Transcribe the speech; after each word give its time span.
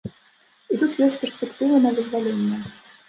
І 0.75 0.79
тут 0.83 0.91
ёсць 1.07 1.19
перспектывы 1.25 1.75
на 1.85 1.91
вызваленне. 1.99 2.59